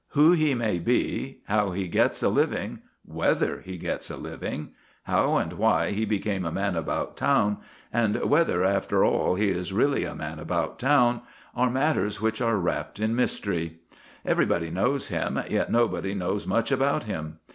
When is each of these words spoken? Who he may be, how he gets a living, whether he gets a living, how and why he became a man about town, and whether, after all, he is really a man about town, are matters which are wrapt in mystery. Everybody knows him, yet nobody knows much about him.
Who 0.17 0.31
he 0.31 0.55
may 0.55 0.79
be, 0.79 1.41
how 1.43 1.69
he 1.73 1.87
gets 1.87 2.23
a 2.23 2.29
living, 2.29 2.79
whether 3.05 3.59
he 3.61 3.77
gets 3.77 4.09
a 4.09 4.17
living, 4.17 4.71
how 5.03 5.35
and 5.37 5.53
why 5.53 5.91
he 5.91 6.05
became 6.05 6.43
a 6.43 6.51
man 6.51 6.75
about 6.75 7.15
town, 7.15 7.59
and 7.93 8.15
whether, 8.25 8.63
after 8.63 9.05
all, 9.05 9.35
he 9.35 9.49
is 9.49 9.71
really 9.71 10.03
a 10.03 10.15
man 10.15 10.39
about 10.39 10.79
town, 10.79 11.21
are 11.55 11.69
matters 11.69 12.19
which 12.19 12.41
are 12.41 12.57
wrapt 12.57 12.99
in 12.99 13.15
mystery. 13.15 13.77
Everybody 14.25 14.71
knows 14.71 15.09
him, 15.09 15.39
yet 15.47 15.71
nobody 15.71 16.15
knows 16.15 16.47
much 16.47 16.71
about 16.71 17.03
him. 17.03 17.37